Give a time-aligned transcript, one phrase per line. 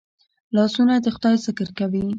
[0.55, 2.03] لاسونه د خدای ذکر کوي